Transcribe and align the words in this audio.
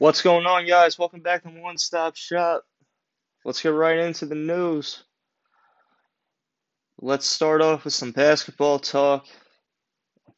What's 0.00 0.22
going 0.22 0.46
on, 0.46 0.64
guys? 0.64 0.96
Welcome 0.96 1.22
back 1.22 1.42
to 1.42 1.48
One 1.48 1.76
Stop 1.76 2.14
Shop. 2.14 2.62
Let's 3.44 3.60
get 3.60 3.70
right 3.70 3.98
into 3.98 4.26
the 4.26 4.36
news. 4.36 5.02
Let's 7.00 7.26
start 7.26 7.62
off 7.62 7.82
with 7.82 7.94
some 7.94 8.12
basketball 8.12 8.78
talk. 8.78 9.26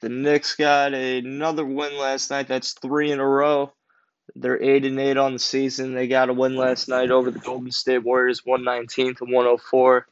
The 0.00 0.08
Knicks 0.08 0.56
got 0.56 0.94
another 0.94 1.66
win 1.66 1.98
last 1.98 2.30
night. 2.30 2.48
That's 2.48 2.72
three 2.72 3.12
in 3.12 3.20
a 3.20 3.28
row. 3.28 3.74
They're 4.34 4.62
eight 4.62 4.86
and 4.86 4.98
eight 4.98 5.18
on 5.18 5.34
the 5.34 5.38
season. 5.38 5.92
They 5.92 6.08
got 6.08 6.30
a 6.30 6.32
win 6.32 6.56
last 6.56 6.88
night 6.88 7.10
over 7.10 7.30
the 7.30 7.38
Golden 7.38 7.70
State 7.70 8.02
Warriors, 8.02 8.46
one 8.46 8.64
nineteen 8.64 9.14
to 9.16 9.26
one 9.26 9.44
hundred 9.44 9.60
four. 9.60 10.06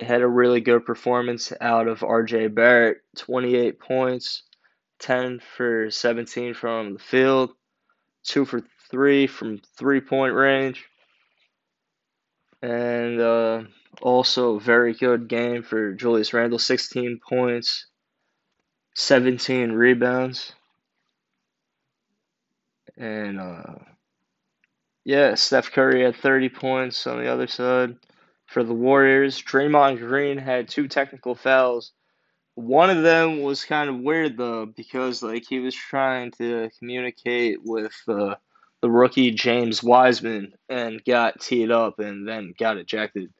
They 0.00 0.06
had 0.06 0.22
a 0.22 0.26
really 0.26 0.60
good 0.60 0.84
performance 0.84 1.52
out 1.60 1.86
of 1.86 2.02
R.J. 2.02 2.48
Barrett, 2.48 2.98
twenty 3.16 3.54
eight 3.54 3.78
points, 3.78 4.42
ten 4.98 5.40
for 5.56 5.88
seventeen 5.92 6.54
from 6.54 6.94
the 6.94 6.98
field, 6.98 7.50
two 8.24 8.44
for 8.44 8.62
three 8.90 9.26
from 9.26 9.60
three 9.78 10.00
point 10.00 10.34
range, 10.34 10.84
and 12.62 13.20
uh, 13.20 13.62
also 14.02 14.58
very 14.58 14.94
good 14.94 15.28
game 15.28 15.62
for 15.62 15.92
Julius 15.92 16.32
Randle, 16.32 16.58
sixteen 16.58 17.20
points, 17.26 17.86
seventeen 18.94 19.72
rebounds. 19.72 20.52
And 22.96 23.40
uh, 23.40 23.76
yeah, 25.04 25.34
Steph 25.34 25.72
Curry 25.72 26.04
had 26.04 26.16
30 26.16 26.50
points 26.50 27.06
on 27.06 27.18
the 27.18 27.28
other 27.28 27.46
side 27.46 27.96
for 28.46 28.62
the 28.62 28.74
Warriors. 28.74 29.40
Draymond 29.40 29.98
Green 29.98 30.36
had 30.38 30.68
two 30.68 30.86
technical 30.86 31.34
fouls. 31.34 31.92
One 32.54 32.90
of 32.90 33.02
them 33.02 33.42
was 33.42 33.64
kind 33.64 33.88
of 33.88 34.00
weird 34.00 34.36
though 34.36 34.66
because 34.66 35.22
like 35.22 35.44
he 35.48 35.60
was 35.60 35.74
trying 35.74 36.32
to 36.32 36.70
communicate 36.78 37.58
with 37.64 37.94
uh, 38.08 38.34
the 38.82 38.90
rookie 38.90 39.30
James 39.30 39.82
Wiseman 39.82 40.54
and 40.68 41.04
got 41.04 41.40
teed 41.40 41.70
up 41.70 41.98
and 41.98 42.26
then 42.26 42.54
got 42.58 42.76
ejected. 42.76 43.32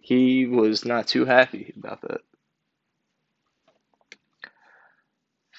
He 0.00 0.46
was 0.46 0.84
not 0.84 1.06
too 1.06 1.24
happy 1.24 1.72
about 1.76 2.02
that. 2.02 2.20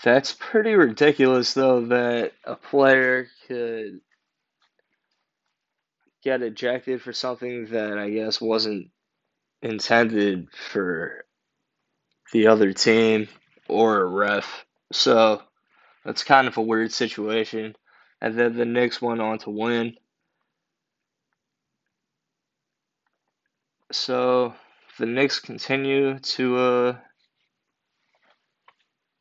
That's 0.04 0.34
pretty 0.34 0.74
ridiculous, 0.74 1.54
though, 1.54 1.86
that 1.86 2.34
a 2.44 2.58
player 2.58 3.28
could 3.48 4.02
get 6.24 6.42
ejected 6.42 7.02
for 7.02 7.14
something 7.14 7.68
that 7.68 7.98
I 7.98 8.10
guess 8.10 8.42
wasn't 8.42 8.90
intended 9.62 10.50
for 10.52 11.24
the 12.34 12.48
other 12.48 12.74
team 12.74 13.30
or 13.70 14.02
a 14.02 14.06
ref. 14.06 14.66
So 14.92 15.42
that's 16.04 16.24
kind 16.24 16.48
of 16.48 16.58
a 16.58 16.62
weird 16.62 16.92
situation. 16.92 17.76
And 18.20 18.38
then 18.38 18.58
the 18.58 18.66
Knicks 18.66 19.02
went 19.02 19.22
on 19.22 19.38
to 19.40 19.52
win. 19.52 19.96
So 23.92 24.56
the 24.98 25.06
Knicks 25.06 25.40
continue 25.40 26.18
to 26.18 26.58
uh, 26.58 26.96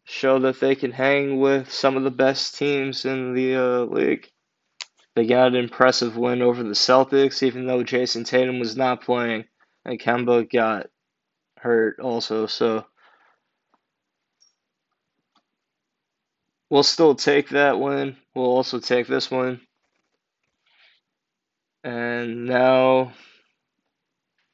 show 0.04 0.38
that 0.40 0.58
they 0.58 0.74
can 0.74 0.92
hang 0.92 1.38
with 1.38 1.70
some 1.70 1.98
of 1.98 2.04
the 2.04 2.10
best 2.10 2.56
teams 2.56 3.04
in 3.04 3.34
the 3.34 3.56
uh, 3.56 3.80
league. 3.84 4.28
They 5.14 5.26
got 5.26 5.48
an 5.48 5.56
impressive 5.56 6.16
win 6.16 6.40
over 6.40 6.62
the 6.62 6.70
Celtics, 6.70 7.42
even 7.42 7.66
though 7.66 7.84
Jayson 7.84 8.24
Tatum 8.24 8.58
was 8.58 8.74
not 8.74 9.02
playing, 9.02 9.44
and 9.84 10.00
Kemba 10.00 10.50
got 10.50 10.86
hurt 11.58 12.00
also. 12.00 12.46
So 12.46 12.86
we'll 16.72 16.82
still 16.82 17.14
take 17.14 17.50
that 17.50 17.78
win. 17.78 18.16
We'll 18.34 18.46
also 18.46 18.80
take 18.80 19.06
this 19.06 19.30
one. 19.30 19.60
And 21.84 22.46
now 22.46 23.12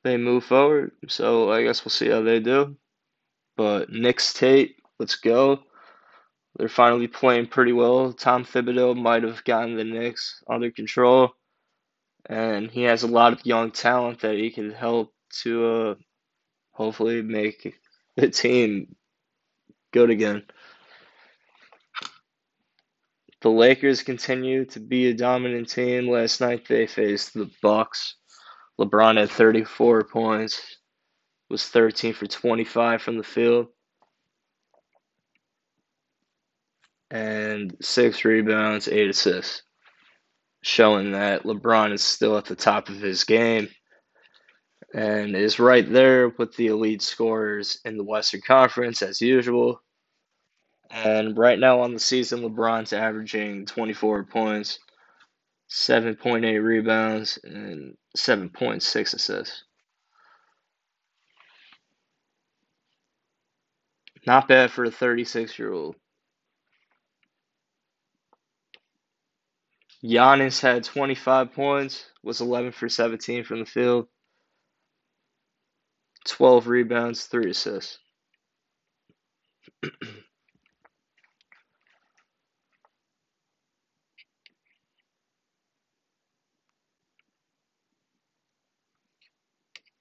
they 0.02 0.16
move 0.16 0.44
forward. 0.44 0.92
So 1.06 1.52
I 1.52 1.62
guess 1.62 1.84
we'll 1.84 1.90
see 1.90 2.08
how 2.08 2.23
they 2.23 2.40
do. 2.40 2.77
But 3.57 3.90
Knicks 3.90 4.33
Tate 4.33 4.78
Let's 4.98 5.14
go. 5.14 5.61
They're 6.57 6.68
finally 6.68 7.07
playing 7.07 7.46
pretty 7.46 7.73
well. 7.73 8.12
Tom 8.12 8.45
Thibodeau 8.45 8.96
might 8.96 9.23
have 9.23 9.45
gotten 9.45 9.77
the 9.77 9.84
Knicks 9.84 10.42
under 10.48 10.73
control, 10.73 11.34
and 12.27 12.68
he 12.68 12.83
has 12.83 13.05
a 13.05 13.08
lot 13.08 13.33
of 13.33 13.46
young 13.46 13.70
talent 13.70 14.20
that 14.20 14.34
he 14.34 14.51
can 14.51 14.73
help 14.73 15.14
to 15.42 15.67
uh, 15.67 15.95
hopefully 16.73 17.23
make 17.23 17.77
the 18.17 18.28
team 18.28 18.96
good 19.92 20.11
again. 20.11 20.42
The 23.41 23.51
Lakers 23.51 24.03
continue 24.03 24.65
to 24.67 24.81
be 24.81 25.09
a 25.09 25.15
dominant 25.15 25.69
team. 25.69 26.09
Last 26.09 26.41
night 26.41 26.67
they 26.67 26.87
faced 26.87 27.35
the 27.35 27.51
Bucks. 27.63 28.17
LeBron 28.81 29.19
had 29.19 29.31
34 29.31 30.05
points, 30.05 30.61
was 31.51 31.67
13 31.67 32.15
for 32.15 32.27
25 32.27 33.03
from 33.03 33.17
the 33.19 33.25
field. 33.25 33.69
and 37.11 37.77
six 37.81 38.25
rebounds, 38.25 38.89
eight 38.89 39.09
assists, 39.09 39.63
showing 40.63 41.13
that 41.13 41.45
LeBron 41.45 41.93
is 41.93 42.03
still 42.03 42.37
at 42.37 42.45
the 42.45 42.57
top 42.57 42.89
of 42.89 43.01
his 43.01 43.25
game 43.25 43.69
and 44.95 45.35
is 45.35 45.59
right 45.59 45.91
there 45.91 46.31
with 46.31 46.55
the 46.57 46.69
elite 46.69 47.03
scorers 47.03 47.81
in 47.85 47.97
the 47.97 48.05
Western 48.05 48.41
Conference 48.47 49.03
as 49.03 49.20
usual. 49.20 49.81
And 50.91 51.37
right 51.37 51.59
now 51.59 51.81
on 51.81 51.95
the 51.95 52.01
season, 52.01 52.41
LeBron's 52.43 52.93
averaging 52.93 53.67
24 53.67 54.25
points, 54.25 54.79
7.8 55.71 56.63
rebounds, 56.63 57.39
and 57.45 57.97
7.6 58.17 59.15
assists. 59.15 59.65
Not 64.27 64.49
bad 64.49 64.71
for 64.71 64.85
a 64.85 64.91
36 64.91 65.59
year 65.59 65.73
old. 65.73 65.97
Giannis 70.05 70.61
had 70.61 70.85
25 70.85 71.53
points, 71.55 72.07
was 72.23 72.41
11 72.41 72.73
for 72.73 72.89
17 72.89 73.45
from 73.45 73.61
the 73.61 73.67
field, 73.67 74.09
12 76.27 76.67
rebounds, 76.69 77.27
3 77.27 77.51
assists. 77.51 77.99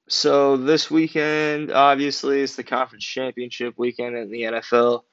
so 0.08 0.58
this 0.58 0.90
weekend, 0.90 1.72
obviously, 1.72 2.42
is 2.42 2.56
the 2.56 2.64
conference 2.64 3.06
championship 3.06 3.74
weekend 3.78 4.16
in 4.16 4.32
the 4.32 4.44
NFL. 4.44 5.04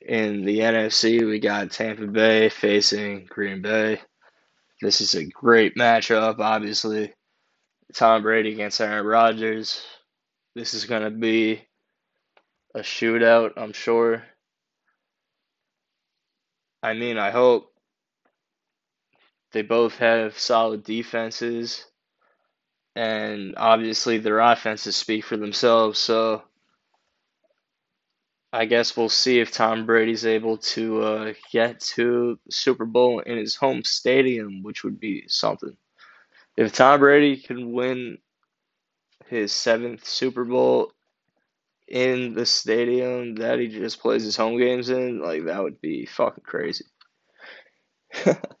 In 0.00 0.44
the 0.44 0.58
NFC, 0.58 1.26
we 1.26 1.38
got 1.38 1.70
Tampa 1.70 2.06
Bay 2.06 2.50
facing 2.50 3.24
Green 3.24 3.62
Bay. 3.62 4.00
This 4.82 5.00
is 5.00 5.14
a 5.14 5.24
great 5.24 5.76
matchup, 5.76 6.38
obviously. 6.38 7.14
Tom 7.94 8.22
Brady 8.22 8.52
against 8.52 8.80
Aaron 8.80 9.06
Rodgers. 9.06 9.82
This 10.54 10.74
is 10.74 10.84
going 10.84 11.02
to 11.02 11.10
be 11.10 11.62
a 12.74 12.80
shootout, 12.80 13.52
I'm 13.56 13.72
sure. 13.72 14.24
I 16.82 16.92
mean, 16.92 17.16
I 17.16 17.30
hope 17.30 17.72
they 19.52 19.62
both 19.62 19.96
have 19.98 20.38
solid 20.38 20.82
defenses, 20.82 21.86
and 22.96 23.54
obviously 23.56 24.18
their 24.18 24.38
offenses 24.40 24.96
speak 24.96 25.24
for 25.24 25.36
themselves. 25.36 25.98
So 25.98 26.42
I 28.52 28.66
guess 28.66 28.96
we'll 28.96 29.08
see 29.08 29.40
if 29.40 29.50
Tom 29.50 29.84
Brady's 29.84 30.24
able 30.26 30.58
to 30.58 31.02
uh, 31.02 31.32
get 31.50 31.80
to 31.96 32.38
Super 32.50 32.84
Bowl 32.84 33.18
in 33.20 33.36
his 33.36 33.56
home 33.56 33.82
stadium, 33.82 34.62
which 34.62 34.84
would 34.84 35.00
be 35.00 35.24
something. 35.26 35.76
If 36.56 36.72
Tom 36.72 37.00
Brady 37.00 37.36
can 37.36 37.72
win 37.72 38.18
his 39.26 39.52
seventh 39.52 40.06
Super 40.06 40.44
Bowl 40.44 40.92
in 41.88 42.34
the 42.34 42.46
stadium 42.46 43.34
that 43.36 43.58
he 43.58 43.68
just 43.68 44.00
plays 44.00 44.22
his 44.22 44.36
home 44.36 44.56
games 44.56 44.88
in, 44.88 45.20
like 45.20 45.46
that 45.46 45.62
would 45.62 45.80
be 45.80 46.06
fucking 46.06 46.44
crazy. 46.44 46.84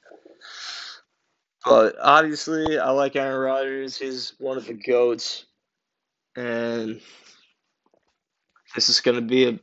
but 1.64 1.96
obviously, 2.00 2.78
I 2.78 2.90
like 2.90 3.16
Aaron 3.16 3.40
Rodgers. 3.40 3.96
He's 3.96 4.34
one 4.38 4.56
of 4.56 4.66
the 4.66 4.74
goats, 4.74 5.46
and 6.36 7.00
this 8.74 8.88
is 8.88 9.00
going 9.00 9.16
to 9.16 9.22
be 9.22 9.48
a 9.48 9.58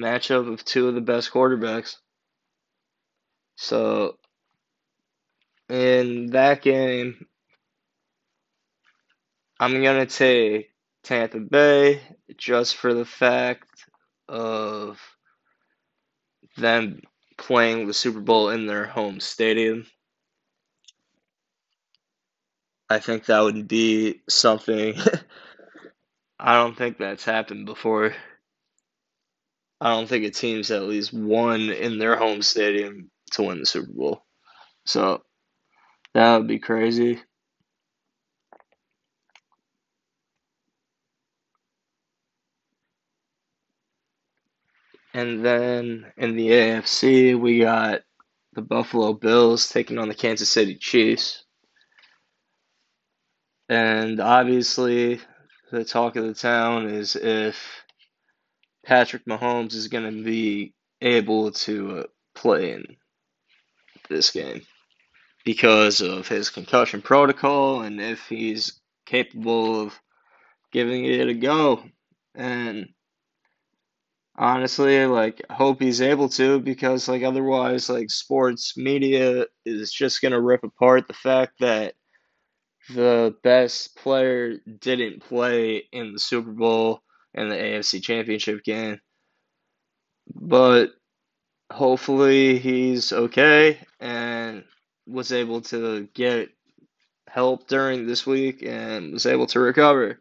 matchup 0.00 0.52
of 0.52 0.64
two 0.64 0.88
of 0.88 0.94
the 0.94 1.00
best 1.00 1.30
quarterbacks. 1.30 1.96
So, 3.56 4.18
in 5.68 6.30
that 6.30 6.62
game, 6.62 7.26
I'm 9.58 9.82
going 9.82 10.06
to 10.06 10.14
take 10.14 10.70
Tampa 11.02 11.40
Bay 11.40 12.02
just 12.36 12.76
for 12.76 12.92
the 12.92 13.06
fact 13.06 13.68
of 14.28 15.00
them 16.56 17.00
playing 17.38 17.86
the 17.86 17.94
Super 17.94 18.20
Bowl 18.20 18.50
in 18.50 18.66
their 18.66 18.86
home 18.86 19.20
stadium. 19.20 19.86
I 22.90 23.00
think 23.00 23.26
that 23.26 23.40
would 23.40 23.68
be 23.68 24.22
something. 24.28 24.94
I 26.40 26.56
don't 26.56 26.76
think 26.76 26.98
that's 26.98 27.24
happened 27.24 27.66
before. 27.66 28.14
I 29.80 29.90
don't 29.92 30.08
think 30.08 30.24
a 30.26 30.30
team's 30.30 30.72
at 30.72 30.84
least 30.84 31.12
won 31.14 31.70
in 31.70 31.98
their 31.98 32.16
home 32.16 32.42
stadium 32.42 33.10
to 33.32 33.44
win 33.44 33.60
the 33.60 33.66
Super 33.66 33.92
Bowl. 33.92 34.24
So 34.86 35.22
that 36.14 36.38
would 36.38 36.48
be 36.48 36.60
crazy. 36.60 37.20
And 45.14 45.44
then 45.44 46.12
in 46.18 46.36
the 46.36 46.50
AFC, 46.50 47.40
we 47.40 47.60
got 47.60 48.02
the 48.54 48.62
Buffalo 48.62 49.14
Bills 49.14 49.70
taking 49.70 49.98
on 49.98 50.08
the 50.08 50.16
Kansas 50.16 50.50
City 50.50 50.76
Chiefs. 50.76 51.45
And 53.68 54.20
obviously, 54.20 55.20
the 55.72 55.84
talk 55.84 56.16
of 56.16 56.24
the 56.24 56.34
town 56.34 56.88
is 56.88 57.16
if 57.16 57.84
Patrick 58.84 59.24
Mahomes 59.24 59.74
is 59.74 59.88
going 59.88 60.04
to 60.04 60.22
be 60.22 60.74
able 61.00 61.50
to 61.50 61.98
uh, 61.98 62.02
play 62.34 62.72
in 62.72 62.96
this 64.08 64.30
game 64.30 64.62
because 65.44 66.00
of 66.00 66.28
his 66.28 66.50
concussion 66.50 67.02
protocol 67.02 67.82
and 67.82 68.00
if 68.00 68.28
he's 68.28 68.80
capable 69.06 69.80
of 69.80 70.00
giving 70.72 71.04
it 71.04 71.28
a 71.28 71.34
go. 71.34 71.82
And 72.34 72.88
honestly, 74.36 75.06
like, 75.06 75.42
I 75.50 75.54
hope 75.54 75.80
he's 75.80 76.00
able 76.00 76.28
to 76.30 76.60
because, 76.60 77.08
like, 77.08 77.22
otherwise, 77.22 77.88
like, 77.88 78.10
sports 78.10 78.76
media 78.76 79.46
is 79.64 79.92
just 79.92 80.22
going 80.22 80.32
to 80.32 80.40
rip 80.40 80.62
apart 80.62 81.08
the 81.08 81.14
fact 81.14 81.54
that 81.60 81.94
the 82.90 83.34
best 83.42 83.96
player 83.96 84.58
didn't 84.80 85.22
play 85.22 85.84
in 85.92 86.12
the 86.12 86.18
Super 86.18 86.52
Bowl 86.52 87.02
and 87.34 87.50
the 87.50 87.56
AFC 87.56 88.02
Championship 88.02 88.62
game. 88.64 89.00
But 90.34 90.90
hopefully 91.70 92.58
he's 92.58 93.12
okay 93.12 93.78
and 94.00 94.64
was 95.06 95.32
able 95.32 95.60
to 95.62 96.08
get 96.14 96.50
help 97.28 97.68
during 97.68 98.06
this 98.06 98.26
week 98.26 98.62
and 98.62 99.12
was 99.12 99.26
able 99.26 99.46
to 99.46 99.60
recover. 99.60 100.18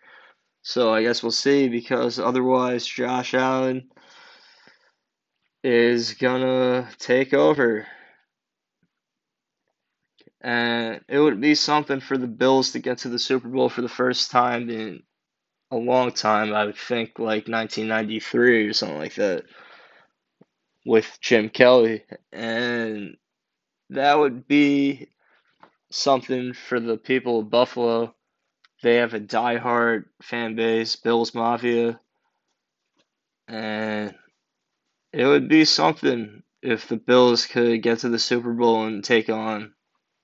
So 0.64 0.94
I 0.94 1.04
guess 1.04 1.22
we'll 1.22 1.32
see 1.32 1.70
because 1.70 2.20
otherwise 2.20 2.86
Josh 2.86 3.34
Allen 3.34 3.90
is 5.64 6.14
gonna 6.14 6.90
take 7.00 7.34
over. 7.34 7.88
And 10.46 11.02
it 11.08 11.18
would 11.18 11.42
be 11.42 11.56
something 11.56 12.00
for 12.02 12.20
the 12.20 12.28
Bills 12.28 12.74
to 12.74 12.80
get 12.80 13.00
to 13.00 13.10
the 13.10 13.18
Super 13.18 13.48
Bowl 13.48 13.68
for 13.68 13.82
the 13.82 13.90
first 13.90 14.30
time 14.30 14.70
in 14.70 15.02
a 15.72 15.76
long 15.76 16.12
time. 16.12 16.54
I 16.54 16.66
would 16.66 16.78
think 16.78 17.18
like 17.18 17.48
1993 17.48 18.68
or 18.68 18.74
something 18.74 19.00
like 19.00 19.16
that 19.16 19.46
with 20.86 21.18
Jim 21.20 21.50
Kelly. 21.50 22.04
And 22.32 23.18
that 23.90 24.20
would 24.20 24.48
be 24.48 25.10
something 25.90 26.54
for 26.54 26.80
the 26.80 26.98
people 26.98 27.40
of 27.40 27.50
Buffalo. 27.50 28.14
They 28.84 28.98
have 28.98 29.16
a 29.16 29.20
die-hard 29.20 30.06
fan 30.22 30.56
base, 30.56 30.96
Bills 30.96 31.34
Mafia. 31.34 32.00
And 33.48 34.14
it 35.12 35.26
would 35.26 35.50
be 35.50 35.66
something 35.66 36.44
if 36.62 36.88
the 36.88 36.98
Bills 36.98 37.48
could 37.48 37.82
get 37.82 38.00
to 38.00 38.10
the 38.10 38.20
Super 38.20 38.54
Bowl 38.54 38.86
and 38.86 39.04
take 39.04 39.30
on 39.30 39.72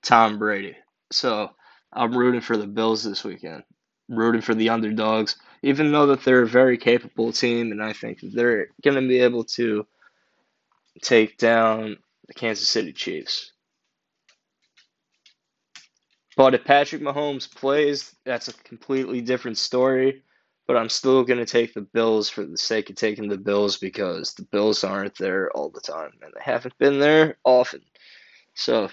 Tom 0.02 0.38
Brady. 0.38 0.76
So 1.10 1.50
I'm 1.92 2.16
rooting 2.16 2.40
for 2.40 2.56
the 2.56 2.66
Bills 2.66 3.04
this 3.04 3.24
weekend. 3.24 3.62
Rooting 4.08 4.42
for 4.42 4.54
the 4.54 4.68
underdogs, 4.70 5.36
even 5.62 5.92
though 5.92 6.06
that 6.06 6.24
they're 6.24 6.42
a 6.42 6.48
very 6.48 6.76
capable 6.76 7.32
team, 7.32 7.72
and 7.72 7.82
I 7.82 7.92
think 7.92 8.18
they're 8.22 8.68
going 8.82 9.00
to 9.00 9.08
be 9.08 9.20
able 9.20 9.44
to 9.44 9.86
take 11.02 11.38
down 11.38 11.96
the 12.26 12.34
Kansas 12.34 12.68
City 12.68 12.92
Chiefs. 12.92 13.52
But 16.36 16.54
if 16.54 16.64
Patrick 16.64 17.02
Mahomes 17.02 17.52
plays, 17.52 18.14
that's 18.24 18.48
a 18.48 18.54
completely 18.64 19.20
different 19.20 19.58
story. 19.58 20.22
But 20.66 20.76
I'm 20.76 20.88
still 20.88 21.24
going 21.24 21.40
to 21.40 21.44
take 21.44 21.74
the 21.74 21.82
Bills 21.82 22.28
for 22.28 22.44
the 22.44 22.56
sake 22.56 22.88
of 22.88 22.96
taking 22.96 23.28
the 23.28 23.36
Bills 23.36 23.78
because 23.78 24.32
the 24.34 24.44
Bills 24.44 24.84
aren't 24.84 25.18
there 25.18 25.50
all 25.50 25.70
the 25.70 25.80
time 25.80 26.12
and 26.22 26.32
they 26.34 26.42
haven't 26.42 26.78
been 26.78 26.98
there 27.00 27.36
often. 27.44 27.82
So 28.54 28.88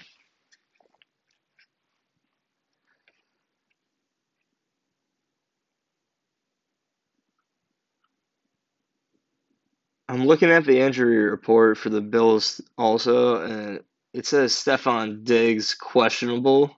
I'm 10.10 10.26
looking 10.26 10.50
at 10.50 10.64
the 10.64 10.80
injury 10.80 11.18
report 11.18 11.78
for 11.78 11.88
the 11.88 12.00
Bills 12.00 12.60
also, 12.76 13.42
and 13.42 13.78
it 14.12 14.26
says 14.26 14.52
Stefon 14.52 15.22
Diggs 15.22 15.72
questionable. 15.72 16.76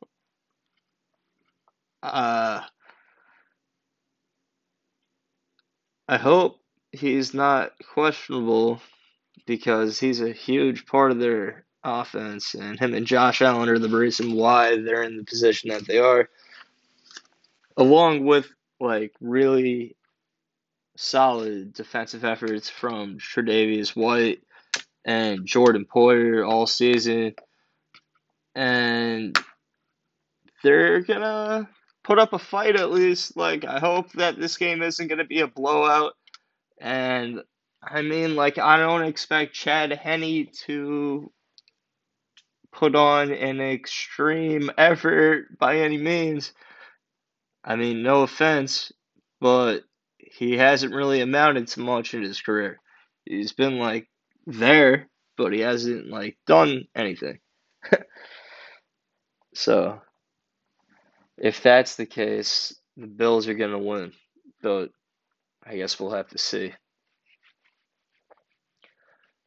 Uh, 2.02 2.60
I 6.06 6.18
hope 6.18 6.60
he's 6.90 7.32
not 7.32 7.72
questionable 7.94 8.82
because 9.46 9.98
he's 9.98 10.20
a 10.20 10.30
huge 10.30 10.84
part 10.84 11.10
of 11.10 11.18
their 11.18 11.64
offense, 11.82 12.52
and 12.52 12.78
him 12.78 12.92
and 12.92 13.06
Josh 13.06 13.40
Allen 13.40 13.70
are 13.70 13.78
the 13.78 13.88
reason 13.88 14.34
why 14.34 14.76
they're 14.76 15.04
in 15.04 15.16
the 15.16 15.24
position 15.24 15.70
that 15.70 15.86
they 15.86 15.96
are, 15.96 16.28
along 17.78 18.26
with 18.26 18.52
like 18.78 19.14
really 19.22 19.96
solid 20.96 21.72
defensive 21.72 22.24
efforts 22.24 22.68
from 22.68 23.18
Tre'Davious 23.18 23.96
White 23.96 24.42
and 25.04 25.46
Jordan 25.46 25.86
Poyer 25.92 26.48
all 26.48 26.66
season, 26.66 27.34
and 28.54 29.36
they're 30.62 31.00
gonna 31.00 31.68
put 32.04 32.18
up 32.18 32.32
a 32.32 32.38
fight 32.38 32.76
at 32.76 32.90
least. 32.90 33.36
Like 33.36 33.64
I 33.64 33.78
hope 33.78 34.12
that 34.12 34.38
this 34.38 34.56
game 34.56 34.82
isn't 34.82 35.08
gonna 35.08 35.24
be 35.24 35.40
a 35.40 35.46
blowout, 35.48 36.12
and 36.80 37.42
I 37.82 38.02
mean 38.02 38.36
like 38.36 38.58
I 38.58 38.76
don't 38.76 39.04
expect 39.04 39.54
Chad 39.54 39.92
Henne 39.92 40.48
to 40.66 41.32
put 42.72 42.94
on 42.94 43.30
an 43.32 43.60
extreme 43.60 44.70
effort 44.78 45.58
by 45.58 45.78
any 45.78 45.98
means. 45.98 46.52
I 47.64 47.76
mean, 47.76 48.02
no 48.02 48.22
offense, 48.22 48.92
but 49.40 49.84
he 50.38 50.56
hasn't 50.56 50.94
really 50.94 51.20
amounted 51.20 51.68
to 51.68 51.80
much 51.80 52.14
in 52.14 52.22
his 52.22 52.40
career. 52.40 52.80
He's 53.24 53.52
been 53.52 53.78
like 53.78 54.08
there, 54.46 55.08
but 55.36 55.52
he 55.52 55.60
hasn't 55.60 56.08
like 56.08 56.38
done 56.46 56.84
anything. 56.94 57.38
so 59.54 60.00
if 61.36 61.62
that's 61.62 61.96
the 61.96 62.06
case, 62.06 62.74
the 62.96 63.06
Bills 63.06 63.46
are 63.46 63.54
gonna 63.54 63.78
win. 63.78 64.12
But 64.62 64.90
I 65.64 65.76
guess 65.76 66.00
we'll 66.00 66.12
have 66.12 66.28
to 66.30 66.38
see. 66.38 66.72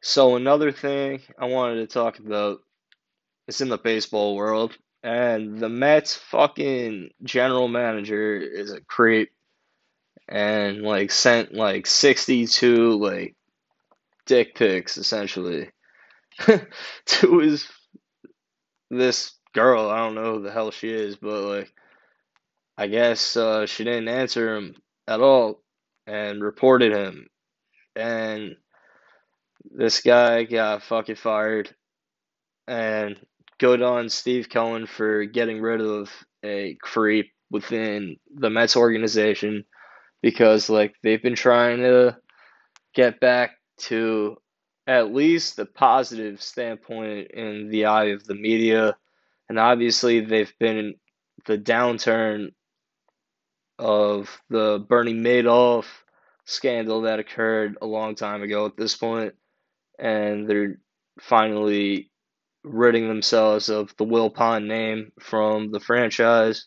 So 0.02 0.36
another 0.36 0.70
thing 0.70 1.20
I 1.36 1.46
wanted 1.46 1.76
to 1.76 1.86
talk 1.92 2.20
about 2.20 2.60
is 3.48 3.60
in 3.60 3.68
the 3.68 3.78
baseball 3.78 4.36
world, 4.36 4.76
and 5.02 5.58
the 5.58 5.68
Mets 5.68 6.14
fucking 6.14 7.10
general 7.24 7.66
manager 7.66 8.36
is 8.36 8.70
a 8.70 8.80
creep 8.82 9.30
and 10.28 10.82
like 10.82 11.10
sent 11.10 11.54
like 11.54 11.86
62 11.86 12.98
like 12.98 13.34
dick 14.26 14.54
pics 14.54 14.98
essentially 14.98 15.70
to 17.06 17.38
his 17.38 17.68
this 18.90 19.32
girl. 19.54 19.88
I 19.88 19.98
don't 19.98 20.14
know 20.14 20.34
who 20.34 20.42
the 20.42 20.52
hell 20.52 20.70
she 20.70 20.90
is, 20.90 21.16
but 21.16 21.42
like 21.42 21.72
I 22.76 22.86
guess 22.88 23.36
uh, 23.36 23.66
she 23.66 23.84
didn't 23.84 24.08
answer 24.08 24.56
him 24.56 24.76
at 25.08 25.20
all 25.20 25.62
and 26.06 26.42
reported 26.42 26.92
him. 26.92 27.28
And 27.94 28.56
this 29.64 30.02
guy 30.02 30.44
got 30.44 30.82
fucking 30.82 31.16
fired. 31.16 31.74
And 32.68 33.18
good 33.58 33.80
on 33.80 34.08
Steve 34.08 34.48
Cohen 34.50 34.86
for 34.86 35.24
getting 35.24 35.60
rid 35.60 35.80
of 35.80 36.10
a 36.44 36.76
creep 36.82 37.32
within 37.50 38.16
the 38.34 38.50
Mets 38.50 38.76
organization 38.76 39.64
because 40.22 40.68
like 40.68 40.94
they've 41.02 41.22
been 41.22 41.34
trying 41.34 41.78
to 41.78 42.16
get 42.94 43.20
back 43.20 43.52
to 43.78 44.36
at 44.86 45.12
least 45.12 45.56
the 45.56 45.66
positive 45.66 46.40
standpoint 46.40 47.30
in 47.32 47.68
the 47.70 47.86
eye 47.86 48.06
of 48.06 48.24
the 48.24 48.34
media 48.34 48.96
and 49.48 49.58
obviously 49.58 50.20
they've 50.20 50.54
been 50.58 50.94
the 51.46 51.58
downturn 51.58 52.52
of 53.78 54.40
the 54.48 54.84
Bernie 54.88 55.14
Madoff 55.14 55.86
scandal 56.44 57.02
that 57.02 57.18
occurred 57.18 57.76
a 57.82 57.86
long 57.86 58.14
time 58.14 58.42
ago 58.42 58.66
at 58.66 58.76
this 58.76 58.96
point 58.96 59.34
and 59.98 60.48
they're 60.48 60.78
finally 61.20 62.10
ridding 62.64 63.08
themselves 63.08 63.68
of 63.68 63.94
the 63.96 64.04
Wilpon 64.04 64.66
name 64.66 65.12
from 65.20 65.70
the 65.70 65.80
franchise. 65.80 66.66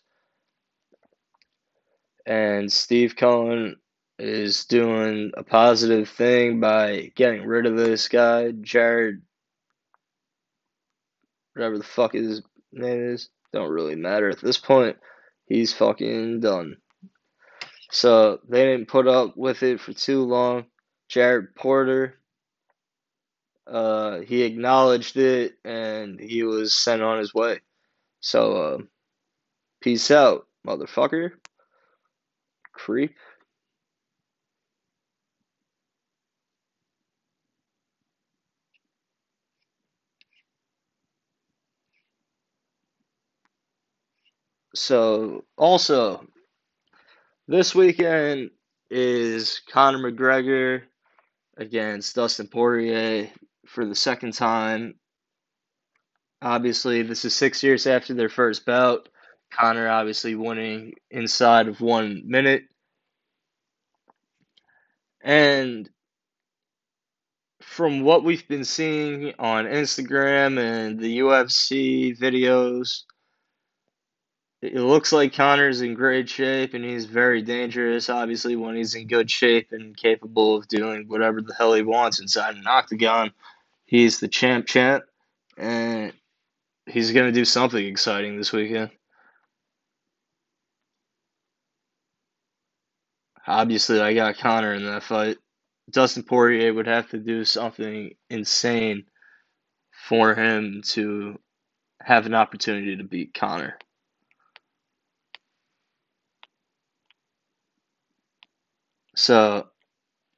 And 2.26 2.72
Steve 2.72 3.16
Cohen 3.16 3.76
is 4.18 4.66
doing 4.66 5.32
a 5.36 5.42
positive 5.42 6.08
thing 6.08 6.60
by 6.60 7.10
getting 7.14 7.46
rid 7.46 7.66
of 7.66 7.76
this 7.76 8.08
guy, 8.08 8.52
Jared, 8.52 9.22
whatever 11.54 11.78
the 11.78 11.84
fuck 11.84 12.12
his 12.12 12.42
name 12.72 13.12
is. 13.12 13.30
Don't 13.52 13.70
really 13.70 13.96
matter 13.96 14.28
at 14.28 14.40
this 14.40 14.58
point. 14.58 14.96
He's 15.46 15.72
fucking 15.72 16.40
done. 16.40 16.76
So 17.90 18.40
they 18.48 18.64
didn't 18.64 18.88
put 18.88 19.08
up 19.08 19.36
with 19.36 19.62
it 19.62 19.80
for 19.80 19.92
too 19.92 20.24
long. 20.24 20.66
Jared 21.08 21.56
Porter, 21.56 22.20
uh, 23.66 24.20
he 24.20 24.42
acknowledged 24.42 25.16
it 25.16 25.54
and 25.64 26.20
he 26.20 26.44
was 26.44 26.72
sent 26.74 27.02
on 27.02 27.18
his 27.18 27.34
way. 27.34 27.60
So, 28.20 28.56
uh, 28.56 28.78
peace 29.80 30.10
out, 30.10 30.46
motherfucker. 30.64 31.32
Creep. 32.72 33.14
So, 44.74 45.44
also, 45.58 46.24
this 47.48 47.74
weekend 47.74 48.50
is 48.90 49.60
Conor 49.68 49.98
McGregor 50.12 50.82
against 51.58 52.16
Dustin 52.16 52.48
Poirier 52.48 53.30
for 53.66 53.84
the 53.84 53.94
second 53.94 54.34
time. 54.34 54.94
Obviously, 56.42 57.02
this 57.02 57.26
is 57.26 57.36
six 57.36 57.62
years 57.62 57.86
after 57.86 58.14
their 58.14 58.30
first 58.30 58.64
bout. 58.66 59.09
Conor 59.50 59.88
obviously 59.88 60.34
winning 60.34 60.94
inside 61.10 61.68
of 61.68 61.80
one 61.80 62.22
minute. 62.26 62.64
And 65.22 65.88
from 67.60 68.02
what 68.02 68.24
we've 68.24 68.46
been 68.48 68.64
seeing 68.64 69.34
on 69.38 69.66
Instagram 69.66 70.58
and 70.58 70.98
the 70.98 71.18
UFC 71.20 72.18
videos, 72.18 73.02
it 74.62 74.74
looks 74.74 75.12
like 75.12 75.34
Conor's 75.34 75.80
in 75.80 75.94
great 75.94 76.28
shape 76.28 76.74
and 76.74 76.84
he's 76.84 77.06
very 77.06 77.42
dangerous, 77.42 78.10
obviously, 78.10 78.56
when 78.56 78.76
he's 78.76 78.94
in 78.94 79.06
good 79.06 79.30
shape 79.30 79.72
and 79.72 79.96
capable 79.96 80.56
of 80.56 80.68
doing 80.68 81.04
whatever 81.08 81.40
the 81.40 81.54
hell 81.54 81.74
he 81.74 81.82
wants 81.82 82.20
inside 82.20 82.56
an 82.56 82.66
octagon. 82.66 83.32
He's 83.86 84.20
the 84.20 84.28
champ 84.28 84.66
champ, 84.66 85.04
and 85.56 86.12
he's 86.86 87.12
going 87.12 87.26
to 87.26 87.32
do 87.32 87.44
something 87.44 87.84
exciting 87.84 88.36
this 88.36 88.52
weekend. 88.52 88.90
Obviously, 93.46 94.00
I 94.00 94.14
got 94.14 94.38
Conor 94.38 94.74
in 94.74 94.84
that 94.86 95.02
fight. 95.02 95.38
Dustin 95.90 96.22
Poirier 96.22 96.72
would 96.72 96.86
have 96.86 97.10
to 97.10 97.18
do 97.18 97.44
something 97.44 98.12
insane 98.28 99.04
for 100.08 100.34
him 100.34 100.82
to 100.88 101.38
have 102.00 102.26
an 102.26 102.34
opportunity 102.34 102.96
to 102.96 103.04
beat 103.04 103.34
Conor. 103.34 103.78
So, 109.16 109.68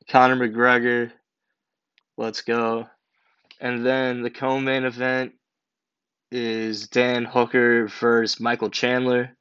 Conor 0.09 0.37
McGregor, 0.37 1.13
let's 2.17 2.43
go. 2.43 2.89
And 3.61 3.87
then 3.87 4.23
the 4.23 4.31
co-main 4.31 4.85
event 4.85 5.35
is 6.33 6.89
Dan 6.89 7.25
Hooker 7.25 7.87
versus 7.87 8.41
Michael 8.41 8.71
Chandler. 8.71 9.37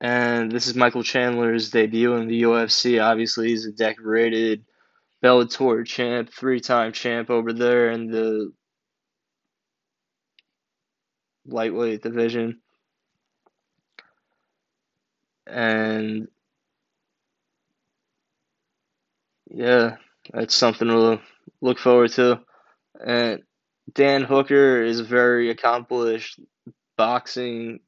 And 0.00 0.52
this 0.52 0.66
is 0.66 0.74
Michael 0.74 1.02
Chandler's 1.02 1.70
debut 1.70 2.14
in 2.14 2.28
the 2.28 2.42
UFC. 2.42 3.02
Obviously, 3.02 3.48
he's 3.48 3.64
a 3.64 3.72
decorated 3.72 4.64
Bellator 5.22 5.86
champ, 5.86 6.30
three-time 6.30 6.92
champ 6.92 7.30
over 7.30 7.52
there 7.52 7.90
in 7.90 8.10
the 8.10 8.52
lightweight 11.46 12.02
division. 12.02 12.60
And 15.46 16.28
yeah, 19.50 19.96
that's 20.32 20.54
something 20.54 20.88
to 20.88 21.20
look 21.62 21.78
forward 21.78 22.12
to. 22.12 22.40
And 23.04 23.42
Dan 23.92 24.22
Hooker 24.22 24.82
is 24.82 25.00
a 25.00 25.04
very 25.04 25.50
accomplished 25.50 26.40
boxing 26.98 27.80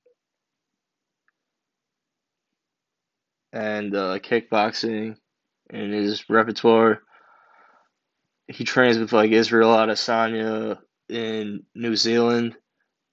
and 3.52 3.95
uh, 3.95 4.19
kickboxing 4.19 5.17
in 5.71 5.93
his 5.93 6.28
repertoire. 6.28 7.00
He 8.47 8.64
trains 8.64 8.99
with 8.99 9.12
like 9.12 9.31
Israel 9.31 9.71
Adesanya 9.71 10.78
in 11.09 11.64
New 11.75 11.97
Zealand, 11.97 12.57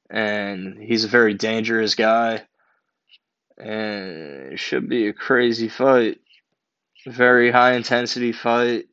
and 0.09 0.77
he's 0.81 1.03
a 1.03 1.09
very 1.09 1.33
dangerous 1.33 1.95
guy. 1.95 2.43
And 3.57 4.53
it 4.53 4.59
should 4.59 4.89
be 4.89 5.07
a 5.07 5.13
crazy 5.13 5.69
fight. 5.69 6.19
Very 7.05 7.51
high 7.51 7.73
intensity 7.73 8.31
fight. 8.31 8.85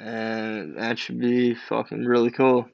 And 0.00 0.78
that 0.78 0.98
should 0.98 1.20
be 1.20 1.54
fucking 1.54 2.04
really 2.04 2.30
cool. 2.30 2.68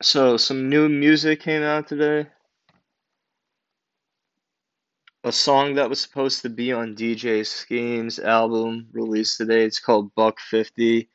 So, 0.00 0.36
some 0.36 0.68
new 0.68 0.88
music 0.88 1.40
came 1.40 1.64
out 1.64 1.88
today. 1.88 2.28
A 5.24 5.32
song 5.32 5.74
that 5.74 5.90
was 5.90 6.00
supposed 6.00 6.42
to 6.42 6.48
be 6.48 6.72
on 6.72 6.94
DJ 6.94 7.44
Scheme's 7.44 8.20
album 8.20 8.86
released 8.92 9.38
today. 9.38 9.64
It's 9.64 9.80
called 9.80 10.14
Buck 10.14 10.38
50 10.38 11.10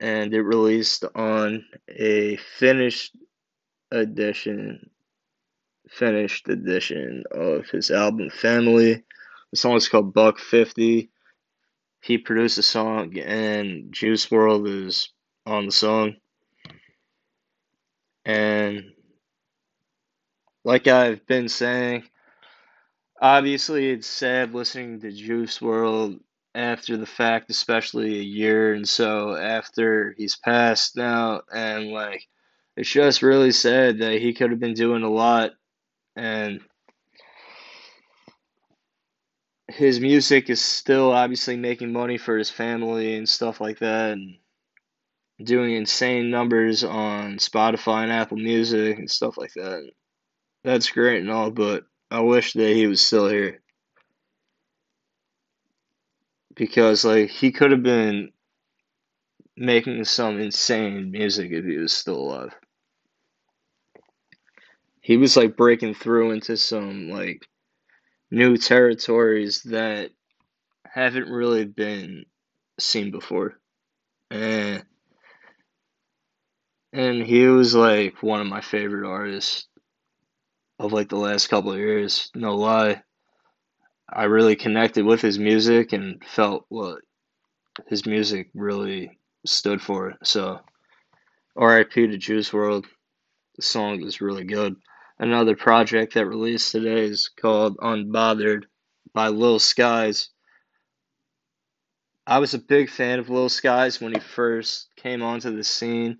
and 0.00 0.34
it 0.34 0.42
released 0.42 1.04
on 1.14 1.64
a 1.88 2.36
finished 2.58 3.14
edition 3.92 4.90
finished 5.88 6.48
edition 6.48 7.22
of 7.30 7.70
his 7.70 7.92
album 7.92 8.30
Family. 8.30 9.04
The 9.52 9.56
song 9.56 9.76
is 9.76 9.88
called 9.88 10.14
Buck 10.14 10.40
50. 10.40 11.10
He 12.02 12.18
produced 12.18 12.56
the 12.56 12.64
song 12.64 13.16
and 13.18 13.92
Juice 13.92 14.26
WRLD 14.26 14.86
is 14.88 15.12
on 15.46 15.66
the 15.66 15.72
song. 15.72 16.16
And 18.24 18.92
like 20.64 20.86
I've 20.86 21.26
been 21.26 21.48
saying, 21.48 22.04
obviously 23.20 23.90
it's 23.90 24.06
sad 24.06 24.54
listening 24.54 25.00
to 25.00 25.12
Juice 25.12 25.58
WRLD 25.58 26.20
after 26.54 26.96
the 26.96 27.06
fact, 27.06 27.50
especially 27.50 28.18
a 28.18 28.22
year 28.22 28.74
and 28.74 28.88
so 28.88 29.36
after 29.36 30.14
he's 30.16 30.36
passed 30.36 30.96
now, 30.96 31.42
and 31.52 31.88
like 31.88 32.26
it's 32.76 32.90
just 32.90 33.22
really 33.22 33.52
sad 33.52 33.98
that 33.98 34.20
he 34.20 34.32
could 34.32 34.50
have 34.50 34.60
been 34.60 34.74
doing 34.74 35.02
a 35.02 35.10
lot. 35.10 35.52
And 36.16 36.60
his 39.68 40.00
music 40.00 40.50
is 40.50 40.60
still 40.60 41.12
obviously 41.12 41.56
making 41.56 41.92
money 41.92 42.18
for 42.18 42.36
his 42.36 42.50
family 42.50 43.16
and 43.16 43.28
stuff 43.28 43.60
like 43.60 43.78
that. 43.78 44.12
And 44.12 44.36
doing 45.42 45.74
insane 45.74 46.30
numbers 46.30 46.84
on 46.84 47.36
Spotify 47.36 48.02
and 48.02 48.12
Apple 48.12 48.36
Music 48.36 48.98
and 48.98 49.10
stuff 49.10 49.36
like 49.36 49.52
that. 49.54 49.90
That's 50.64 50.90
great 50.90 51.20
and 51.20 51.30
all, 51.30 51.50
but 51.50 51.84
I 52.10 52.20
wish 52.20 52.52
that 52.54 52.74
he 52.74 52.86
was 52.86 53.04
still 53.04 53.28
here 53.28 53.62
because 56.54 57.04
like 57.04 57.30
he 57.30 57.52
could 57.52 57.70
have 57.70 57.82
been 57.82 58.32
making 59.56 60.04
some 60.04 60.40
insane 60.40 61.10
music 61.10 61.50
if 61.52 61.64
he 61.64 61.76
was 61.76 61.92
still 61.92 62.16
alive. 62.16 62.54
He 65.00 65.16
was 65.16 65.36
like 65.36 65.56
breaking 65.56 65.94
through 65.94 66.32
into 66.32 66.56
some 66.56 67.08
like 67.08 67.46
new 68.30 68.56
territories 68.56 69.62
that 69.64 70.10
haven't 70.86 71.30
really 71.30 71.64
been 71.64 72.24
seen 72.78 73.10
before. 73.10 73.58
And 74.30 74.84
and 76.92 77.22
he 77.24 77.46
was 77.46 77.74
like 77.74 78.22
one 78.22 78.40
of 78.40 78.46
my 78.46 78.60
favorite 78.60 79.08
artists 79.08 79.66
of 80.78 80.92
like 80.92 81.08
the 81.08 81.16
last 81.16 81.48
couple 81.48 81.72
of 81.72 81.78
years, 81.78 82.30
no 82.34 82.56
lie. 82.56 83.02
I 84.08 84.24
really 84.24 84.56
connected 84.56 85.04
with 85.04 85.20
his 85.20 85.38
music 85.38 85.92
and 85.92 86.24
felt 86.24 86.64
what 86.68 87.02
his 87.86 88.06
music 88.06 88.50
really 88.54 89.18
stood 89.46 89.80
for. 89.80 90.16
So, 90.24 90.60
R.I.P. 91.56 92.08
to 92.08 92.18
Juice 92.18 92.50
WRLD. 92.50 92.86
The 93.56 93.62
song 93.62 94.02
is 94.02 94.20
really 94.20 94.44
good. 94.44 94.74
Another 95.18 95.54
project 95.54 96.14
that 96.14 96.26
released 96.26 96.72
today 96.72 97.04
is 97.04 97.28
called 97.28 97.76
Unbothered 97.76 98.64
by 99.12 99.28
Lil 99.28 99.58
Skies. 99.58 100.30
I 102.26 102.38
was 102.38 102.54
a 102.54 102.58
big 102.58 102.88
fan 102.88 103.18
of 103.18 103.28
Lil 103.28 103.48
Skies 103.48 104.00
when 104.00 104.14
he 104.14 104.20
first 104.20 104.88
came 104.96 105.22
onto 105.22 105.54
the 105.54 105.64
scene. 105.64 106.18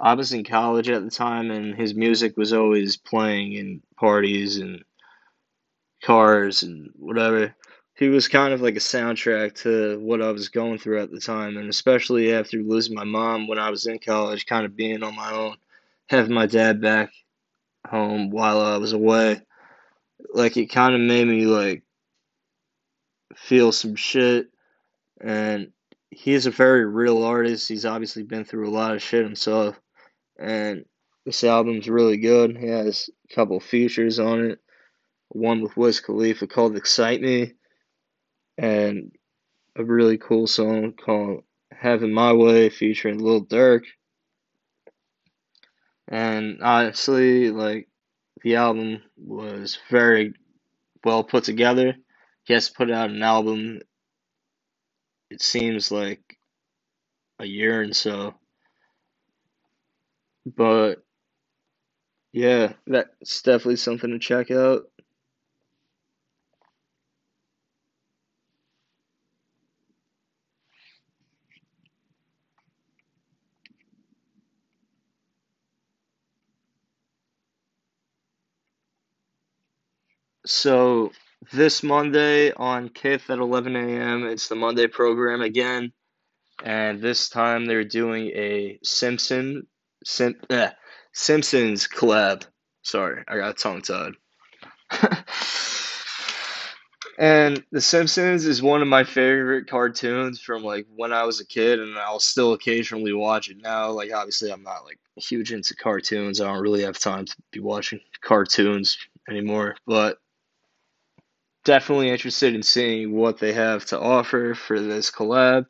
I 0.00 0.14
was 0.14 0.32
in 0.32 0.44
college 0.44 0.88
at 0.88 1.02
the 1.02 1.10
time, 1.10 1.50
and 1.50 1.74
his 1.74 1.94
music 1.94 2.36
was 2.36 2.52
always 2.52 2.96
playing 2.96 3.54
in 3.54 3.82
parties 3.96 4.58
and 4.58 4.84
cars 6.02 6.62
and 6.62 6.90
whatever. 6.94 7.54
He 7.96 8.08
was 8.08 8.28
kind 8.28 8.54
of 8.54 8.60
like 8.60 8.76
a 8.76 8.80
soundtrack 8.80 9.54
to 9.62 9.98
what 9.98 10.22
I 10.22 10.30
was 10.30 10.48
going 10.48 10.78
through 10.78 11.02
at 11.02 11.10
the 11.10 11.20
time, 11.20 11.56
and 11.56 11.68
especially 11.68 12.32
after 12.32 12.58
losing 12.58 12.94
my 12.94 13.04
mom 13.04 13.48
when 13.48 13.58
I 13.58 13.70
was 13.70 13.86
in 13.86 13.98
college, 13.98 14.46
kind 14.46 14.64
of 14.64 14.76
being 14.76 15.02
on 15.02 15.16
my 15.16 15.32
own, 15.32 15.56
having 16.08 16.32
my 16.32 16.46
dad 16.46 16.80
back 16.80 17.10
home 17.88 18.30
while 18.30 18.60
I 18.60 18.76
was 18.76 18.92
away. 18.92 19.40
Like 20.32 20.56
it 20.56 20.66
kind 20.66 20.94
of 20.94 21.00
made 21.00 21.26
me 21.26 21.46
like 21.46 21.82
feel 23.34 23.72
some 23.72 23.96
shit, 23.96 24.48
and 25.20 25.72
he's 26.10 26.46
a 26.46 26.52
very 26.52 26.86
real 26.86 27.24
artist. 27.24 27.68
He's 27.68 27.84
obviously 27.84 28.22
been 28.22 28.44
through 28.44 28.68
a 28.68 28.70
lot 28.70 28.94
of 28.94 29.02
shit 29.02 29.24
himself, 29.24 29.80
and 30.38 30.84
this 31.24 31.44
album's 31.44 31.88
really 31.88 32.16
good. 32.16 32.56
He 32.56 32.68
has 32.68 33.10
a 33.30 33.34
couple 33.34 33.60
features 33.60 34.18
on 34.18 34.50
it 34.50 34.60
one 35.28 35.60
with 35.62 35.76
Wiz 35.76 36.00
Khalifa 36.00 36.46
called 36.46 36.76
Excite 36.76 37.20
Me, 37.20 37.54
and 38.56 39.12
a 39.76 39.84
really 39.84 40.18
cool 40.18 40.46
song 40.46 40.92
called 40.92 41.44
Having 41.70 42.12
My 42.12 42.32
Way 42.32 42.70
featuring 42.70 43.18
Lil 43.18 43.44
Durk. 43.44 43.84
And 46.08 46.62
honestly, 46.62 47.50
like, 47.50 47.88
the 48.42 48.56
album 48.56 49.02
was 49.16 49.78
very 49.90 50.34
well 51.04 51.22
put 51.22 51.44
together. 51.44 51.94
He 52.44 52.54
has 52.54 52.70
put 52.70 52.90
out 52.90 53.10
an 53.10 53.22
album, 53.22 53.80
it 55.30 55.42
seems 55.42 55.92
like 55.92 56.38
a 57.38 57.44
year 57.44 57.82
and 57.82 57.94
so. 57.94 58.37
But 60.56 61.04
yeah, 62.32 62.74
that's 62.86 63.42
definitely 63.42 63.76
something 63.76 64.10
to 64.10 64.18
check 64.18 64.50
out. 64.50 64.84
So 80.46 81.12
this 81.52 81.82
Monday 81.82 82.52
on 82.52 82.88
Kith 82.88 83.28
at 83.30 83.38
11 83.38 83.76
a.m. 83.76 84.24
It's 84.26 84.48
the 84.48 84.54
Monday 84.56 84.86
program 84.86 85.42
again, 85.42 85.92
and 86.64 87.02
this 87.02 87.28
time 87.28 87.66
they're 87.66 87.84
doing 87.84 88.28
a 88.28 88.78
Simpson 88.82 89.66
Sim, 90.08 90.36
eh, 90.48 90.70
Simpsons 91.12 91.86
collab. 91.86 92.46
Sorry, 92.80 93.22
I 93.28 93.36
got 93.36 93.58
tongue 93.58 93.82
tied. 93.82 94.14
and 97.18 97.62
The 97.72 97.82
Simpsons 97.82 98.46
is 98.46 98.62
one 98.62 98.80
of 98.80 98.88
my 98.88 99.04
favorite 99.04 99.68
cartoons 99.68 100.40
from 100.40 100.64
like 100.64 100.86
when 100.96 101.12
I 101.12 101.24
was 101.24 101.40
a 101.40 101.46
kid, 101.46 101.78
and 101.78 101.98
I'll 101.98 102.20
still 102.20 102.54
occasionally 102.54 103.12
watch 103.12 103.50
it 103.50 103.58
now. 103.60 103.90
Like 103.90 104.10
obviously, 104.10 104.50
I'm 104.50 104.62
not 104.62 104.86
like 104.86 104.98
huge 105.16 105.52
into 105.52 105.76
cartoons. 105.76 106.40
I 106.40 106.46
don't 106.46 106.62
really 106.62 106.84
have 106.84 106.98
time 106.98 107.26
to 107.26 107.36
be 107.50 107.60
watching 107.60 108.00
cartoons 108.22 108.96
anymore, 109.28 109.76
but 109.86 110.18
definitely 111.64 112.08
interested 112.08 112.54
in 112.54 112.62
seeing 112.62 113.12
what 113.12 113.36
they 113.36 113.52
have 113.52 113.84
to 113.86 114.00
offer 114.00 114.54
for 114.54 114.80
this 114.80 115.10
collab 115.10 115.66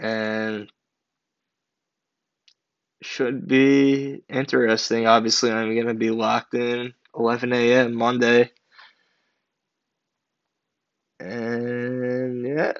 and 0.00 0.72
should 3.02 3.46
be 3.48 4.22
interesting. 4.28 5.06
Obviously, 5.06 5.50
I'm 5.50 5.74
going 5.74 5.86
to 5.86 5.94
be 5.94 6.10
locked 6.10 6.54
in 6.54 6.94
11 7.16 7.52
a.m. 7.52 7.94
Monday. 7.94 8.50
And 11.18 12.46
yeah. 12.46 12.72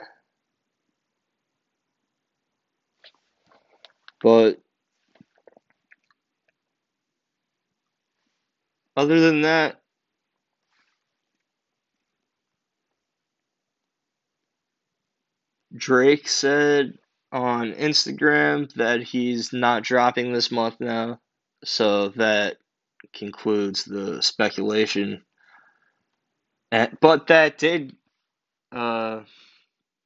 But 4.23 4.61
other 8.97 9.21
than 9.21 9.43
that, 9.43 9.81
Drake 15.75 16.29
said 16.29 16.99
on 17.33 17.73
Instagram 17.73 18.73
that 18.75 19.03
he's 19.03 19.53
not 19.53 19.83
dropping 19.83 20.33
this 20.33 20.51
month 20.51 20.81
now, 20.81 21.21
so 21.65 22.09
that 22.11 22.59
concludes 23.13 23.85
the 23.85 24.23
speculation. 24.23 25.23
And, 26.73 26.97
but 27.01 27.29
that 27.29 27.59
did 27.59 27.97
uh, 28.73 29.21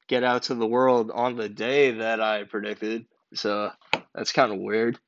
get 0.08 0.24
out 0.24 0.44
to 0.44 0.54
the 0.54 0.66
world 0.66 1.10
on 1.12 1.37
the 1.37 1.48
day 1.48 1.92
that 1.92 2.20
I 2.20 2.44
predicted, 2.44 3.06
so 3.34 3.70
that's 4.14 4.32
kind 4.32 4.52
of 4.52 4.58
weird. 4.58 4.98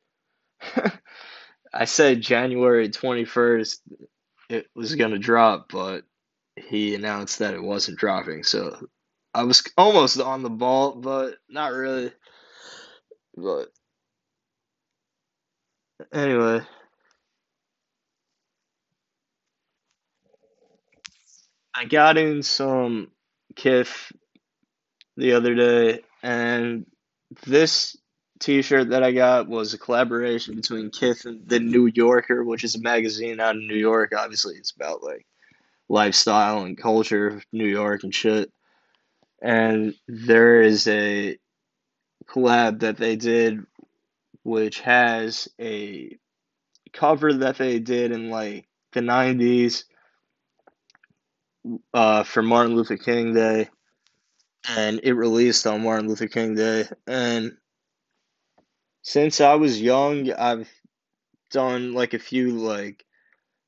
I 1.73 1.85
said 1.85 2.23
January 2.23 2.89
21st 2.89 3.81
it 4.49 4.69
was 4.75 4.95
going 4.95 5.11
to 5.11 5.19
drop, 5.19 5.71
but 5.71 6.05
he 6.57 6.95
announced 6.95 7.41
that 7.41 7.55
it 7.55 7.63
wasn't 7.63 7.99
dropping, 7.99 8.45
so 8.45 8.89
I 9.37 9.43
was 9.43 9.63
almost 9.77 10.19
on 10.19 10.43
the 10.43 10.49
ball, 10.49 10.95
but 10.95 11.35
not 11.47 11.71
really. 11.71 12.11
But 13.37 13.69
anyway, 16.11 16.63
I 21.75 21.85
got 21.85 22.17
in 22.17 22.43
some 22.43 23.11
Kith 23.55 24.11
the 25.19 25.35
other 25.35 25.55
day, 25.55 26.01
and 26.23 26.87
this 27.45 27.95
T-shirt 28.41 28.89
that 28.89 29.03
I 29.03 29.13
got 29.13 29.49
was 29.49 29.75
a 29.75 29.79
collaboration 29.79 30.57
between 30.57 30.89
Kith 30.89 31.27
and 31.27 31.47
the 31.47 31.61
New 31.61 31.91
Yorker, 31.95 32.43
which 32.43 32.65
is 32.65 32.75
a 32.75 32.81
magazine 32.81 33.39
out 33.39 33.57
in 33.57 33.69
New 33.69 33.77
York. 33.77 34.15
Obviously, 34.17 34.55
it's 34.55 34.71
about 34.71 35.03
like 35.03 35.27
lifestyle 35.91 36.63
and 36.63 36.79
culture 36.79 37.27
of 37.27 37.45
New 37.53 37.67
York 37.67 38.03
and 38.03 38.15
shit 38.15 38.51
and 39.43 39.95
there 40.09 40.63
is 40.63 40.87
a 40.89 41.39
collab 42.27 42.81
that 42.81 42.97
they 42.97 43.17
did 43.17 43.65
which 44.43 44.81
has 44.81 45.49
a 45.61 46.17
cover 46.93 47.33
that 47.33 47.59
they 47.59 47.79
did 47.79 48.13
in 48.13 48.31
like 48.31 48.67
the 48.93 49.01
90s 49.01 49.85
uh, 51.93 52.23
for 52.23 52.43
Martin 52.43 52.77
Luther 52.77 52.97
King 52.97 53.35
Day 53.35 53.69
and 54.69 55.01
it 55.03 55.13
released 55.13 55.67
on 55.67 55.83
Martin 55.83 56.09
Luther 56.09 56.29
King 56.29 56.55
Day 56.55 56.85
and 57.07 57.57
since 59.03 59.41
I 59.41 59.55
was 59.55 59.81
young 59.81 60.33
I've 60.33 60.71
done 61.51 61.93
like 61.93 62.15
a 62.15 62.19
few 62.19 62.53
like 62.53 63.05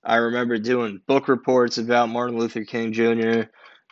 I 0.04 0.16
remember 0.16 0.58
doing 0.58 1.02
book 1.06 1.28
reports 1.28 1.78
about 1.78 2.08
Martin 2.08 2.38
Luther 2.38 2.64
King 2.64 2.92
Jr. 2.92 3.42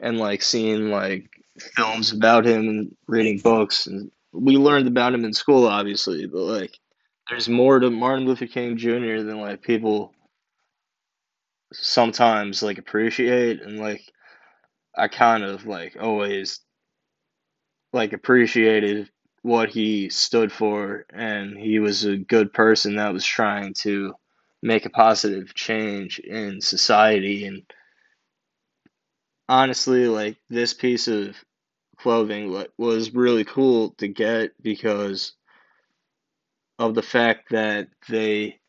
and 0.00 0.18
like 0.18 0.42
seeing 0.42 0.90
like 0.90 1.36
films 1.60 2.12
about 2.12 2.46
him 2.46 2.68
and 2.68 2.96
reading 3.06 3.38
books 3.38 3.86
and 3.86 4.10
we 4.32 4.56
learned 4.56 4.86
about 4.86 5.14
him 5.14 5.24
in 5.24 5.32
school 5.32 5.66
obviously 5.66 6.26
but 6.26 6.42
like 6.42 6.78
there's 7.28 7.48
more 7.48 7.78
to 7.78 7.90
martin 7.90 8.26
luther 8.26 8.46
king 8.46 8.76
jr 8.76 9.18
than 9.18 9.40
like 9.40 9.62
people 9.62 10.12
sometimes 11.72 12.62
like 12.62 12.78
appreciate 12.78 13.62
and 13.62 13.78
like 13.78 14.02
i 14.96 15.08
kind 15.08 15.42
of 15.42 15.66
like 15.66 15.96
always 16.00 16.60
like 17.92 18.12
appreciated 18.12 19.10
what 19.42 19.68
he 19.68 20.08
stood 20.10 20.52
for 20.52 21.06
and 21.12 21.56
he 21.56 21.78
was 21.78 22.04
a 22.04 22.16
good 22.16 22.52
person 22.52 22.96
that 22.96 23.12
was 23.12 23.24
trying 23.24 23.72
to 23.74 24.12
make 24.62 24.84
a 24.84 24.90
positive 24.90 25.54
change 25.54 26.18
in 26.18 26.60
society 26.60 27.46
and 27.46 27.62
honestly, 29.48 30.06
like 30.06 30.36
this 30.48 30.74
piece 30.74 31.08
of 31.08 31.36
clothing 31.98 32.64
was 32.76 33.14
really 33.14 33.44
cool 33.44 33.90
to 33.98 34.09
get 34.09 34.50
because 34.62 35.32
of 36.78 36.94
the 36.94 37.02
fact 37.02 37.50
that 37.50 37.88
they 38.09 38.61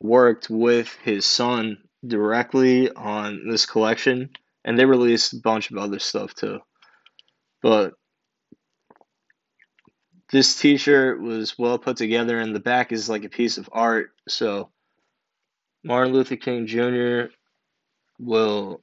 worked 0.00 0.48
with 0.50 0.96
his 1.02 1.24
son 1.24 1.78
directly 2.06 2.90
on 2.90 3.46
this 3.48 3.66
collection 3.66 4.30
and 4.64 4.78
they 4.78 4.84
released 4.84 5.32
a 5.32 5.40
bunch 5.40 5.70
of 5.70 5.78
other 5.78 5.98
stuff 5.98 6.34
too. 6.34 6.58
But 7.62 7.94
this 10.32 10.58
t-shirt 10.58 11.20
was 11.20 11.58
well 11.58 11.78
put 11.78 11.98
together 11.98 12.40
and 12.40 12.54
the 12.54 12.60
back 12.60 12.90
is 12.90 13.08
like 13.08 13.24
a 13.24 13.28
piece 13.28 13.58
of 13.58 13.68
art 13.70 14.10
so 14.26 14.70
martin 15.84 16.12
luther 16.12 16.36
king 16.36 16.66
jr 16.66 17.24
will 18.18 18.82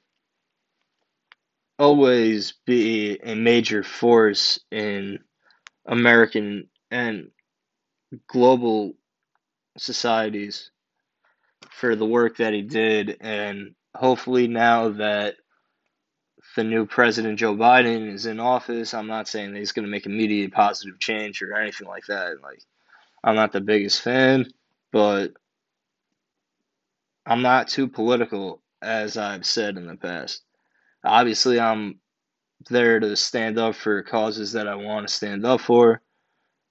always 1.80 2.54
be 2.66 3.18
a 3.24 3.34
major 3.34 3.82
force 3.82 4.60
in 4.70 5.18
american 5.86 6.68
and 6.90 7.30
global 8.28 8.94
societies 9.78 10.70
for 11.70 11.96
the 11.96 12.06
work 12.06 12.38
that 12.38 12.54
he 12.54 12.62
did 12.62 13.16
and 13.20 13.74
hopefully 13.96 14.48
now 14.48 14.90
that 14.90 15.36
the 16.56 16.64
new 16.64 16.86
president 16.86 17.38
Joe 17.38 17.54
Biden 17.54 18.12
is 18.12 18.26
in 18.26 18.40
office, 18.40 18.94
I'm 18.94 19.06
not 19.06 19.28
saying 19.28 19.52
that 19.52 19.58
he's 19.58 19.72
going 19.72 19.84
to 19.84 19.90
make 19.90 20.06
immediate 20.06 20.52
positive 20.52 20.98
change 20.98 21.42
or 21.42 21.54
anything 21.54 21.86
like 21.86 22.06
that. 22.08 22.42
Like, 22.42 22.62
I'm 23.22 23.36
not 23.36 23.52
the 23.52 23.60
biggest 23.60 24.02
fan, 24.02 24.46
but 24.92 25.32
I'm 27.26 27.42
not 27.42 27.68
too 27.68 27.88
political, 27.88 28.62
as 28.82 29.16
I've 29.16 29.46
said 29.46 29.76
in 29.76 29.86
the 29.86 29.96
past. 29.96 30.42
Obviously, 31.04 31.58
I'm 31.58 32.00
there 32.68 33.00
to 33.00 33.16
stand 33.16 33.58
up 33.58 33.74
for 33.74 34.02
causes 34.02 34.52
that 34.52 34.68
I 34.68 34.74
want 34.74 35.08
to 35.08 35.14
stand 35.14 35.46
up 35.46 35.60
for, 35.60 36.02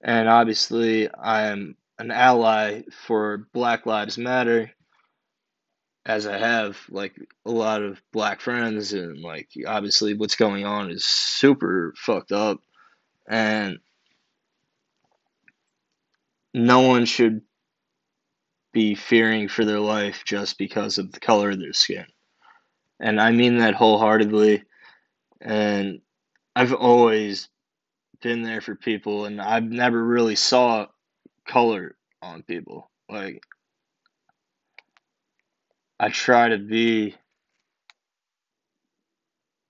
and 0.02 0.28
obviously, 0.28 1.12
I 1.12 1.48
am 1.48 1.76
an 1.98 2.10
ally 2.10 2.82
for 3.06 3.48
Black 3.52 3.86
Lives 3.86 4.16
Matter 4.16 4.70
as 6.06 6.26
I 6.26 6.38
have 6.38 6.78
like 6.88 7.14
a 7.44 7.50
lot 7.50 7.82
of 7.82 8.00
black 8.12 8.40
friends 8.40 8.92
and 8.92 9.20
like 9.20 9.50
obviously 9.66 10.14
what's 10.14 10.36
going 10.36 10.64
on 10.64 10.90
is 10.90 11.04
super 11.04 11.92
fucked 11.96 12.32
up 12.32 12.58
and 13.28 13.78
no 16.54 16.80
one 16.80 17.04
should 17.04 17.42
be 18.72 18.94
fearing 18.94 19.48
for 19.48 19.64
their 19.64 19.78
life 19.78 20.22
just 20.24 20.58
because 20.58 20.98
of 20.98 21.12
the 21.12 21.20
color 21.20 21.50
of 21.50 21.60
their 21.60 21.72
skin. 21.72 22.06
And 23.00 23.20
I 23.20 23.32
mean 23.32 23.58
that 23.58 23.74
wholeheartedly 23.74 24.62
and 25.40 26.00
I've 26.54 26.74
always 26.74 27.48
been 28.20 28.42
there 28.42 28.60
for 28.60 28.74
people 28.74 29.24
and 29.24 29.40
I've 29.40 29.64
never 29.64 30.02
really 30.02 30.36
saw 30.36 30.86
color 31.48 31.96
on 32.22 32.42
people. 32.42 32.90
Like 33.08 33.42
I 35.98 36.10
try 36.10 36.50
to 36.50 36.58
be 36.58 37.14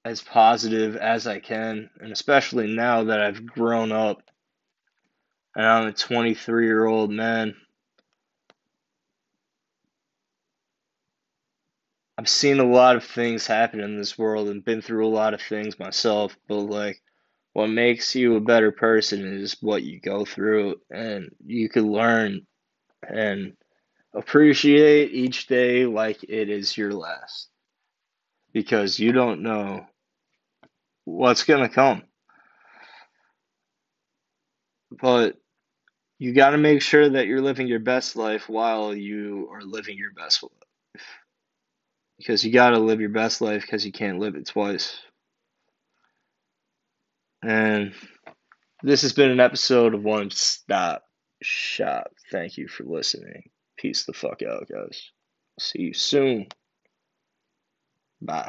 as 0.05 0.23
positive 0.23 0.97
as 0.97 1.27
I 1.27 1.41
can, 1.41 1.91
and 2.01 2.11
especially 2.13 2.75
now 2.75 3.05
that 3.05 3.21
I've 3.21 3.47
grown 3.47 3.93
up 3.93 4.23
and 5.55 5.67
I'm 5.67 5.89
a 5.89 5.93
23 5.93 6.67
year 6.67 6.87
old 6.87 7.11
man. 7.11 7.55
I've 12.21 12.29
seen 12.29 12.61
a 12.61 12.65
lot 12.65 12.97
of 12.97 13.05
things 13.05 13.49
happen 13.49 13.81
in 13.81 13.97
this 13.99 14.19
world 14.19 14.51
and 14.51 14.65
been 14.65 14.83
through 14.83 15.09
a 15.09 15.11
lot 15.11 15.35
of 15.35 15.43
things 15.43 15.81
myself, 15.81 16.37
but 16.49 16.57
like 16.57 17.03
what 17.55 17.69
makes 17.69 18.15
you 18.15 18.37
a 18.37 18.41
better 18.41 18.73
person 18.73 19.25
is 19.43 19.57
what 19.63 19.85
you 19.85 20.01
go 20.01 20.27
through 20.27 20.77
and 20.91 21.31
you 21.47 21.71
can 21.71 21.91
learn 21.91 22.47
and 23.09 23.55
Appreciate 24.13 25.13
each 25.13 25.47
day 25.47 25.87
like 25.87 26.25
it 26.25 26.51
is 26.51 26.77
your 26.77 26.93
last 26.93 27.49
because 28.53 28.99
you 28.99 29.13
don't 29.13 29.43
know 29.43 29.87
what's 31.05 31.45
going 31.45 31.63
to 31.63 31.75
come. 31.75 32.03
But 34.91 35.37
you 36.19 36.35
got 36.35 36.51
to 36.51 36.59
make 36.59 36.83
sure 36.83 37.09
that 37.09 37.27
you're 37.29 37.41
living 37.43 37.69
your 37.69 37.81
best 37.81 38.17
life 38.17 38.49
while 38.49 38.95
you 38.95 39.49
are 39.53 39.63
living 39.63 39.99
your 39.99 40.13
best 40.13 40.43
life. 40.43 40.53
Because 42.21 42.45
you 42.45 42.53
got 42.53 42.71
to 42.71 42.79
live 42.79 43.01
your 43.01 43.09
best 43.09 43.41
life 43.41 43.63
because 43.63 43.87
you 43.87 43.93
can't 43.93 44.19
live 44.19 44.37
it 44.37 44.47
twice. 44.47 45.01
And 47.43 47.95
this 48.83 49.03
has 49.03 49.15
been 49.15 49.31
an 49.31 49.41
episode 49.41 49.95
of 49.95 50.05
One 50.05 50.31
Stop 50.31 51.03
Shop. 51.43 52.13
Thank 52.31 52.59
you 52.59 52.69
for 52.69 52.85
listening. 52.85 53.45
Peace 53.79 54.05
the 54.05 54.13
fuck 54.13 54.43
out, 54.43 54.69
guys. 54.71 55.11
See 55.59 55.81
you 55.81 55.95
soon. 55.95 56.49
Bye. 58.21 58.49